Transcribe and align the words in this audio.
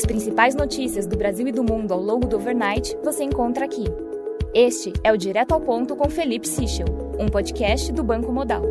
As 0.00 0.06
principais 0.06 0.54
notícias 0.54 1.06
do 1.06 1.14
Brasil 1.14 1.46
e 1.46 1.52
do 1.52 1.62
mundo 1.62 1.92
ao 1.92 2.00
longo 2.00 2.26
do 2.26 2.36
overnight 2.36 2.96
você 3.04 3.22
encontra 3.22 3.66
aqui. 3.66 3.84
Este 4.54 4.94
é 5.04 5.12
o 5.12 5.16
Direto 5.18 5.52
ao 5.52 5.60
Ponto 5.60 5.94
com 5.94 6.08
Felipe 6.08 6.48
Sichel, 6.48 6.86
um 7.18 7.26
podcast 7.26 7.92
do 7.92 8.02
Banco 8.02 8.32
Modal. 8.32 8.62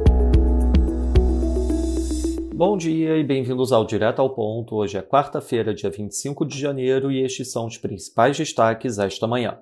Bom 2.55 2.75
dia 2.75 3.15
e 3.15 3.23
bem-vindos 3.23 3.71
ao 3.71 3.85
Direto 3.85 4.23
ao 4.23 4.31
Ponto. 4.31 4.75
Hoje 4.75 4.97
é 4.97 5.03
quarta-feira, 5.03 5.71
dia 5.71 5.91
25 5.91 6.43
de 6.47 6.59
janeiro, 6.59 7.11
e 7.11 7.23
estes 7.23 7.51
são 7.51 7.67
os 7.67 7.77
principais 7.77 8.35
destaques 8.35 8.97
esta 8.97 9.27
manhã. 9.27 9.59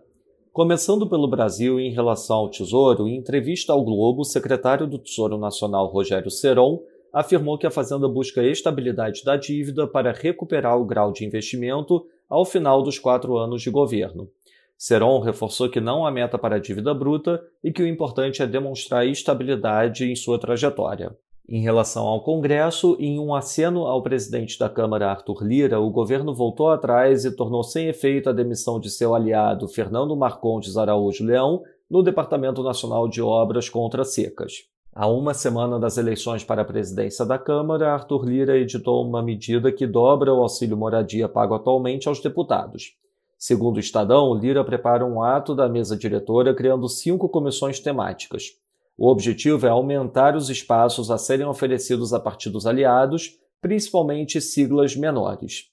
Começando 0.54 1.10
pelo 1.10 1.30
Brasil, 1.30 1.82
em 1.82 1.92
relação 1.92 2.38
ao 2.38 2.50
Tesouro, 2.50 3.10
em 3.10 3.18
entrevista 3.18 3.74
ao 3.74 3.84
Globo, 3.84 4.22
o 4.22 4.26
secretário 4.26 4.88
do 4.88 4.98
Tesouro 4.98 5.38
Nacional, 5.38 5.88
Rogério 5.88 6.32
Seron, 6.32 6.80
afirmou 7.14 7.58
que 7.58 7.68
a 7.68 7.72
Fazenda 7.72 8.08
busca 8.08 8.44
estabilidade 8.44 9.24
da 9.24 9.36
dívida 9.36 9.88
para 9.88 10.12
recuperar 10.12 10.78
o 10.80 10.86
grau 10.86 11.12
de 11.12 11.26
investimento 11.26 12.06
ao 12.30 12.46
final 12.46 12.84
dos 12.84 13.00
quatro 13.00 13.38
anos 13.38 13.62
de 13.62 13.70
governo. 13.70 14.30
Seron 14.78 15.20
reforçou 15.20 15.70
que 15.70 15.82
não 15.82 16.06
há 16.06 16.12
meta 16.12 16.38
para 16.38 16.58
a 16.58 16.60
dívida 16.60 16.94
bruta 16.94 17.44
e 17.64 17.72
que 17.72 17.82
o 17.82 17.88
importante 17.88 18.44
é 18.44 18.48
demonstrar 18.48 19.08
estabilidade 19.08 20.06
em 20.06 20.16
sua 20.16 20.38
trajetória. 20.38 21.16
Em 21.50 21.62
relação 21.62 22.06
ao 22.06 22.22
Congresso, 22.22 22.98
em 23.00 23.18
um 23.18 23.34
aceno 23.34 23.88
ao 23.88 24.04
presidente 24.04 24.60
da 24.60 24.70
Câmara, 24.70 25.10
Arthur 25.10 25.44
Lira, 25.44 25.80
o 25.80 25.90
governo 25.90 26.34
voltou 26.34 26.70
atrás 26.70 27.24
e 27.24 27.36
tornou 27.36 27.64
sem 27.64 27.88
efeito 27.88 28.30
a 28.30 28.34
demissão 28.34 28.80
de 28.80 28.90
seu 28.90 29.16
aliado, 29.16 29.68
Fernando 29.68 30.16
Marcondes 30.16 30.76
Araújo 30.76 31.24
Leão, 31.24 31.64
no 31.90 32.04
Departamento 32.04 32.62
Nacional 32.62 33.08
de 33.08 33.22
Obras 33.22 33.70
contra 33.70 34.04
Secas. 34.04 34.68
Há 35.00 35.06
uma 35.06 35.36
semana 35.36 35.80
das 35.80 35.96
eleições 35.96 36.44
para 36.44 36.64
a 36.64 36.66
presidência 36.66 37.24
da 37.24 37.38
Câmara, 37.38 37.94
Arthur 37.94 38.26
Lira 38.26 38.58
editou 38.58 39.08
uma 39.08 39.22
medida 39.22 39.72
que 39.72 39.86
dobra 39.86 40.34
o 40.34 40.42
auxílio 40.42 40.76
moradia 40.76 41.30
pago 41.30 41.54
atualmente 41.54 42.08
aos 42.08 42.20
deputados. 42.20 42.96
Segundo 43.38 43.78
o 43.78 43.80
Estadão, 43.80 44.34
Lira 44.34 44.66
prepara 44.66 45.06
um 45.06 45.22
ato 45.22 45.54
da 45.54 45.70
mesa 45.70 45.96
diretora 45.96 46.52
criando 46.52 46.90
cinco 46.90 47.30
comissões 47.30 47.80
temáticas. 47.80 48.54
O 48.98 49.08
objetivo 49.08 49.68
é 49.68 49.70
aumentar 49.70 50.36
os 50.36 50.50
espaços 50.50 51.12
a 51.12 51.18
serem 51.20 51.46
oferecidos 51.46 52.12
a 52.12 52.20
partidos 52.20 52.66
aliados, 52.66 53.38
principalmente 53.62 54.42
siglas 54.42 54.96
menores. 54.96 55.66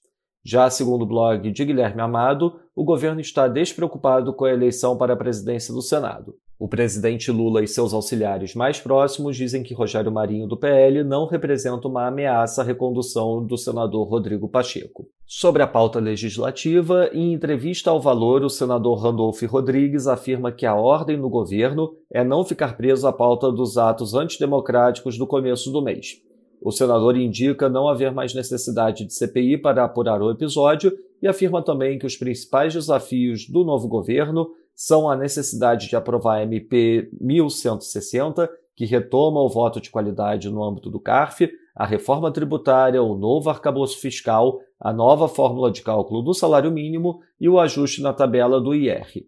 Já 0.43 0.69
segundo 0.69 1.01
o 1.01 1.07
blog 1.07 1.51
de 1.51 1.65
Guilherme 1.65 2.03
Amado, 2.03 2.59
o 2.75 2.83
governo 2.83 3.21
está 3.21 3.47
despreocupado 3.47 4.35
com 4.35 4.45
a 4.45 4.53
eleição 4.53 4.95
para 4.95 5.13
a 5.13 5.17
presidência 5.17 5.73
do 5.73 5.81
Senado. 5.81 6.35
O 6.57 6.69
presidente 6.69 7.31
Lula 7.31 7.61
e 7.61 7.67
seus 7.67 7.93
auxiliares 7.93 8.55
mais 8.55 8.79
próximos 8.79 9.35
dizem 9.35 9.61
que 9.61 9.73
Rogério 9.73 10.09
Marinho 10.09 10.47
do 10.47 10.55
PL 10.55 11.03
não 11.03 11.27
representa 11.27 11.85
uma 11.85 12.07
ameaça 12.07 12.61
à 12.61 12.63
recondução 12.63 13.45
do 13.45 13.57
senador 13.57 14.07
Rodrigo 14.07 14.47
Pacheco. 14.47 15.05
Sobre 15.27 15.61
a 15.61 15.67
pauta 15.67 15.99
legislativa, 15.99 17.09
em 17.11 17.33
entrevista 17.33 17.89
ao 17.89 17.99
Valor, 17.99 18.41
o 18.41 18.49
senador 18.49 18.99
Randolph 18.99 19.41
Rodrigues 19.43 20.07
afirma 20.07 20.49
que 20.49 20.65
a 20.65 20.73
ordem 20.73 21.17
no 21.17 21.29
governo 21.29 21.91
é 22.09 22.23
não 22.23 22.45
ficar 22.45 22.77
preso 22.77 23.05
à 23.05 23.11
pauta 23.11 23.51
dos 23.51 23.77
atos 23.77 24.13
antidemocráticos 24.13 25.17
do 25.17 25.27
começo 25.27 25.69
do 25.73 25.81
mês. 25.81 26.21
O 26.61 26.71
senador 26.71 27.17
indica 27.17 27.67
não 27.67 27.89
haver 27.89 28.13
mais 28.13 28.33
necessidade 28.33 29.05
de 29.05 29.13
CPI 29.13 29.57
para 29.57 29.83
apurar 29.83 30.21
o 30.21 30.31
episódio 30.31 30.93
e 31.21 31.27
afirma 31.27 31.61
também 31.61 31.99
que 31.99 32.05
os 32.05 32.15
principais 32.15 32.73
desafios 32.73 33.45
do 33.49 33.65
novo 33.65 33.89
governo 33.89 34.47
são 34.75 35.09
a 35.09 35.15
necessidade 35.15 35.87
de 35.87 35.95
aprovar 35.95 36.39
a 36.39 36.43
MP 36.43 37.09
1160, 37.19 38.49
que 38.75 38.85
retoma 38.85 39.39
o 39.39 39.49
voto 39.49 39.79
de 39.79 39.89
qualidade 39.89 40.49
no 40.49 40.63
âmbito 40.63 40.89
do 40.89 40.99
CARF, 40.99 41.49
a 41.75 41.85
reforma 41.85 42.31
tributária, 42.31 43.01
o 43.01 43.15
novo 43.17 43.49
arcabouço 43.49 43.99
fiscal, 43.99 44.59
a 44.79 44.91
nova 44.91 45.27
fórmula 45.27 45.71
de 45.71 45.81
cálculo 45.81 46.21
do 46.21 46.33
salário 46.33 46.71
mínimo 46.71 47.19
e 47.39 47.47
o 47.47 47.59
ajuste 47.59 48.01
na 48.01 48.13
tabela 48.13 48.59
do 48.59 48.75
IR. 48.75 49.25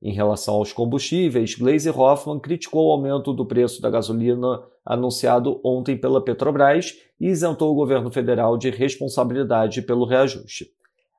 Em 0.00 0.12
relação 0.12 0.56
aos 0.56 0.72
combustíveis, 0.72 1.54
Gleisi 1.54 1.88
Hoffmann 1.88 2.38
criticou 2.38 2.88
o 2.88 2.92
aumento 2.92 3.32
do 3.32 3.46
preço 3.46 3.80
da 3.80 3.88
gasolina 3.88 4.62
anunciado 4.84 5.60
ontem 5.64 5.96
pela 5.96 6.22
Petrobras 6.22 6.94
e 7.18 7.28
isentou 7.28 7.72
o 7.72 7.74
governo 7.74 8.10
federal 8.10 8.58
de 8.58 8.70
responsabilidade 8.70 9.80
pelo 9.82 10.04
reajuste. 10.04 10.66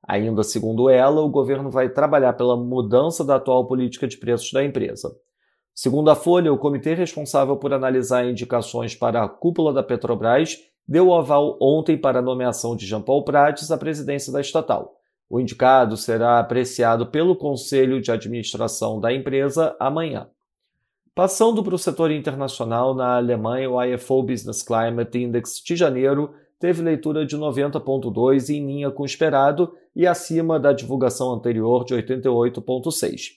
Ainda 0.08 0.44
segundo 0.44 0.90
ela, 0.90 1.22
o 1.22 1.30
governo 1.30 1.72
vai 1.72 1.90
trabalhar 1.90 2.34
pela 2.34 2.56
mudança 2.56 3.24
da 3.24 3.36
atual 3.36 3.66
política 3.66 4.08
de 4.08 4.18
preços 4.18 4.52
da 4.52 4.64
empresa. 4.64 5.16
Segundo 5.74 6.10
a 6.10 6.16
Folha, 6.16 6.54
o 6.54 6.58
comitê 6.58 6.94
responsável 6.94 7.58
por 7.58 7.74
analisar 7.74 8.26
indicações 8.26 8.96
para 8.96 9.24
a 9.24 9.28
cúpula 9.28 9.74
da 9.74 9.84
Petrobras 9.84 10.58
deu 10.88 11.14
aval 11.14 11.58
ontem 11.60 11.98
para 11.98 12.20
a 12.20 12.22
nomeação 12.22 12.76
de 12.76 12.86
Jean 12.86 13.02
Paul 13.02 13.24
Prates 13.24 13.72
à 13.72 13.78
presidência 13.78 14.32
da 14.32 14.40
estatal. 14.40 14.94
O 15.28 15.40
indicado 15.40 15.98
será 15.98 16.40
apreciado 16.40 17.08
pelo 17.08 17.36
Conselho 17.36 18.00
de 18.00 18.12
Administração 18.12 19.00
da 19.00 19.12
empresa 19.12 19.76
amanhã. 19.80 20.30
Passando 21.16 21.64
para 21.64 21.74
o 21.74 21.80
setor 21.80 22.12
internacional, 22.12 22.94
na 22.94 23.16
Alemanha, 23.16 23.70
o 23.70 23.82
IFO 23.84 24.22
Business 24.22 24.62
Climate 24.62 25.18
Index 25.18 25.62
de 25.66 25.76
janeiro 25.76 26.34
teve 26.60 26.82
leitura 26.82 27.26
de 27.26 27.38
90,2 27.38 28.50
em 28.50 28.66
linha 28.66 28.92
com 28.92 29.04
o 29.04 29.06
esperado 29.06 29.74
e 29.96 30.06
acima 30.06 30.60
da 30.60 30.74
divulgação 30.74 31.34
anterior 31.34 31.86
de 31.86 31.94
88,6. 31.96 33.32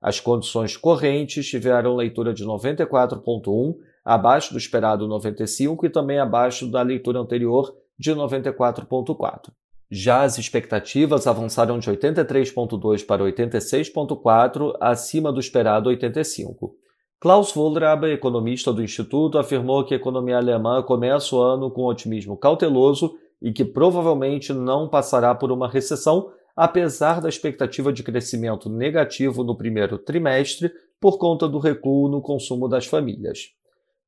As 0.00 0.18
condições 0.18 0.76
correntes 0.76 1.46
tiveram 1.46 1.94
leitura 1.94 2.34
de 2.34 2.44
94,1, 2.44 3.76
abaixo 4.04 4.52
do 4.52 4.58
esperado 4.58 5.06
95 5.06 5.86
e 5.86 5.90
também 5.90 6.18
abaixo 6.18 6.66
da 6.66 6.82
leitura 6.82 7.20
anterior 7.20 7.72
de 7.98 8.12
94,4. 8.12 9.52
Já 9.88 10.22
as 10.22 10.38
expectativas 10.38 11.26
avançaram 11.26 11.78
de 11.78 11.90
83,2 11.90 13.04
para 13.06 13.22
86,4, 13.22 14.74
acima 14.80 15.30
do 15.30 15.38
esperado 15.38 15.88
85. 15.90 16.74
Klaus 17.22 17.54
Wohlraber, 17.54 18.10
economista 18.10 18.72
do 18.72 18.82
Instituto, 18.82 19.38
afirmou 19.38 19.84
que 19.84 19.94
a 19.94 19.96
economia 19.96 20.38
alemã 20.38 20.82
começa 20.82 21.36
o 21.36 21.40
ano 21.40 21.70
com 21.70 21.84
otimismo 21.84 22.36
cauteloso 22.36 23.14
e 23.40 23.52
que 23.52 23.64
provavelmente 23.64 24.52
não 24.52 24.88
passará 24.88 25.32
por 25.32 25.52
uma 25.52 25.68
recessão, 25.68 26.32
apesar 26.56 27.20
da 27.20 27.28
expectativa 27.28 27.92
de 27.92 28.02
crescimento 28.02 28.68
negativo 28.68 29.44
no 29.44 29.56
primeiro 29.56 29.98
trimestre 29.98 30.68
por 31.00 31.16
conta 31.16 31.48
do 31.48 31.60
recuo 31.60 32.08
no 32.08 32.20
consumo 32.20 32.66
das 32.66 32.86
famílias. 32.86 33.50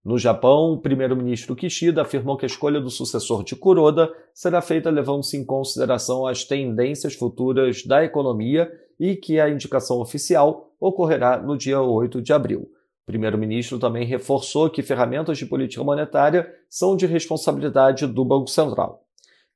No 0.04 0.18
Japão, 0.18 0.72
o 0.72 0.80
primeiro-ministro 0.80 1.54
Kishida 1.54 2.02
afirmou 2.02 2.36
que 2.36 2.44
a 2.44 2.48
escolha 2.48 2.80
do 2.80 2.90
sucessor 2.90 3.44
de 3.44 3.54
Kuroda 3.54 4.12
será 4.34 4.60
feita 4.60 4.90
levando-se 4.90 5.36
em 5.36 5.44
consideração 5.44 6.26
as 6.26 6.42
tendências 6.42 7.14
futuras 7.14 7.84
da 7.84 8.04
economia 8.04 8.68
e 8.98 9.14
que 9.14 9.38
a 9.38 9.48
indicação 9.48 10.00
oficial 10.00 10.74
ocorrerá 10.80 11.40
no 11.40 11.56
dia 11.56 11.80
8 11.80 12.20
de 12.20 12.32
abril. 12.32 12.73
O 13.04 13.12
primeiro-ministro 13.12 13.78
também 13.78 14.06
reforçou 14.06 14.70
que 14.70 14.82
ferramentas 14.82 15.36
de 15.36 15.44
política 15.44 15.84
monetária 15.84 16.50
são 16.70 16.96
de 16.96 17.04
responsabilidade 17.04 18.06
do 18.06 18.24
Banco 18.24 18.48
Central. 18.48 19.04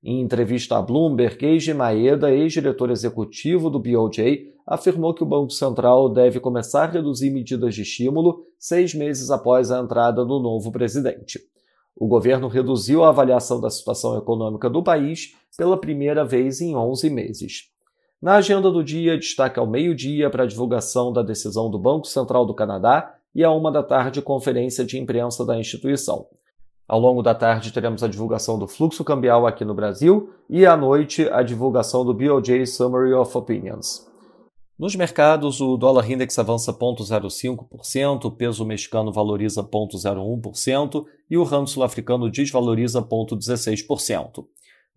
Em 0.04 0.20
entrevista 0.20 0.76
à 0.76 0.82
Bloomberg, 0.82 1.44
Eiji 1.44 1.72
Maeda, 1.72 2.30
ex-diretor 2.30 2.90
executivo 2.90 3.70
do 3.70 3.80
BOJ, 3.80 4.52
afirmou 4.66 5.14
que 5.14 5.22
o 5.22 5.26
Banco 5.26 5.50
Central 5.50 6.10
deve 6.10 6.38
começar 6.38 6.84
a 6.84 6.92
reduzir 6.92 7.30
medidas 7.30 7.74
de 7.74 7.82
estímulo 7.82 8.44
seis 8.58 8.94
meses 8.94 9.30
após 9.30 9.70
a 9.70 9.80
entrada 9.80 10.26
do 10.26 10.38
novo 10.38 10.70
presidente. 10.70 11.40
O 11.96 12.06
governo 12.06 12.48
reduziu 12.48 13.02
a 13.02 13.08
avaliação 13.08 13.60
da 13.60 13.70
situação 13.70 14.16
econômica 14.16 14.68
do 14.68 14.82
país 14.82 15.34
pela 15.56 15.80
primeira 15.80 16.22
vez 16.22 16.60
em 16.60 16.76
11 16.76 17.08
meses. 17.10 17.72
Na 18.20 18.34
agenda 18.34 18.70
do 18.70 18.84
dia, 18.84 19.16
destaque 19.16 19.58
ao 19.58 19.66
meio-dia 19.66 20.28
para 20.28 20.44
a 20.44 20.46
divulgação 20.46 21.12
da 21.12 21.22
decisão 21.22 21.70
do 21.70 21.78
Banco 21.78 22.06
Central 22.06 22.44
do 22.44 22.54
Canadá 22.54 23.17
e 23.34 23.44
à 23.44 23.50
uma 23.50 23.70
da 23.70 23.82
tarde 23.82 24.22
conferência 24.22 24.84
de 24.84 24.98
imprensa 24.98 25.44
da 25.44 25.58
instituição. 25.58 26.26
Ao 26.88 26.98
longo 26.98 27.22
da 27.22 27.34
tarde 27.34 27.72
teremos 27.72 28.02
a 28.02 28.08
divulgação 28.08 28.58
do 28.58 28.66
fluxo 28.66 29.04
cambial 29.04 29.46
aqui 29.46 29.64
no 29.64 29.74
Brasil 29.74 30.30
e 30.48 30.64
à 30.64 30.76
noite 30.76 31.28
a 31.28 31.42
divulgação 31.42 32.04
do 32.04 32.14
BOJ 32.14 32.66
Summary 32.66 33.12
of 33.12 33.36
Opinions. 33.36 34.08
Nos 34.78 34.94
mercados, 34.94 35.60
o 35.60 35.76
dólar 35.76 36.08
index 36.08 36.38
avança 36.38 36.72
0,05%, 36.72 38.24
o 38.26 38.30
peso 38.30 38.64
mexicano 38.64 39.12
valoriza 39.12 39.62
0,01% 39.62 41.04
e 41.28 41.36
o 41.36 41.42
ramo 41.42 41.66
sul-africano 41.66 42.30
desvaloriza 42.30 43.02
0,16%. 43.02 44.44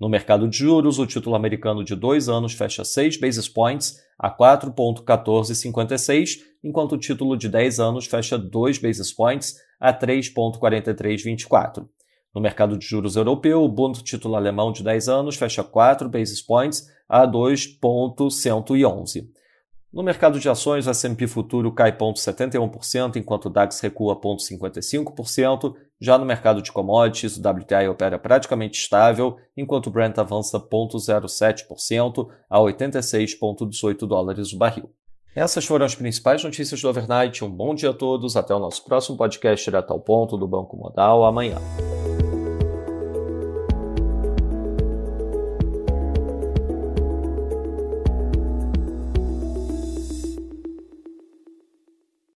No 0.01 0.09
mercado 0.09 0.48
de 0.48 0.57
juros, 0.57 0.98
o 0.98 1.06
título 1.06 1.36
americano 1.36 1.83
de 1.83 1.95
dois 1.95 2.27
anos 2.27 2.53
fecha 2.53 2.83
6 2.83 3.18
basis 3.18 3.48
points 3.48 4.01
a 4.18 4.36
4,1456, 4.36 6.39
enquanto 6.63 6.94
o 6.94 6.98
título 6.98 7.38
de 7.38 7.48
10 7.48 7.80
anos 7.80 8.07
fecha 8.07 8.36
2 8.36 8.80
basis 8.80 9.13
points 9.13 9.57
a 9.80 9.94
3,4324. 9.94 11.88
No 12.33 12.42
mercado 12.42 12.80
de 12.80 12.83
juros 12.83 13.15
europeu, 13.15 13.62
o 13.62 13.69
Bund 13.69 14.01
título 14.01 14.36
alemão 14.36 14.71
de 14.71 14.83
10 14.83 15.07
anos 15.07 15.36
fecha 15.36 15.63
4 15.63 16.09
basis 16.09 16.42
points 16.42 16.88
a 17.07 17.24
2,111. 17.27 19.30
No 19.94 20.01
mercado 20.01 20.39
de 20.39 20.50
ações, 20.50 20.88
o 20.88 20.89
S&P 20.89 21.27
futuro 21.27 21.71
cai 21.71 21.95
0,71%, 21.95 23.18
enquanto 23.18 23.45
o 23.45 23.51
DAX 23.51 23.80
recua 23.81 24.19
0,55% 24.19 25.75
Já 26.01 26.18
no 26.18 26.25
mercado 26.25 26.63
de 26.63 26.71
commodities, 26.71 27.38
o 27.38 27.48
WTI 27.48 27.88
opera 27.88 28.18
praticamente 28.18 28.80
estável, 28.80 29.38
enquanto 29.56 29.86
o 29.86 29.92
Brent 29.92 30.18
avança 30.18 30.59
0,07% 30.59 32.27
a 32.50 32.57
86,18 32.57 34.07
dólares 34.07 34.51
o 34.51 34.57
barril. 34.57 34.89
Essas 35.36 35.63
foram 35.63 35.86
as 35.86 35.94
principais 35.94 36.44
notícias 36.44 36.81
do 36.81 36.89
overnight. 36.89 37.45
Um 37.45 37.51
bom 37.51 37.75
dia 37.75 37.92
a 37.92 37.94
todos. 37.94 38.36
Até 38.36 38.53
o 38.53 38.59
nosso 38.59 38.83
próximo 38.83 39.15
podcast 39.15 39.63
direto 39.63 39.92
ao 39.92 40.00
ponto 40.00 40.36
do 40.36 40.48
Banco 40.48 40.75
Modal 40.75 41.24
amanhã. 41.24 41.57